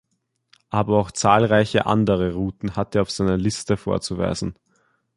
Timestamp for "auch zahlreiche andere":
0.97-2.33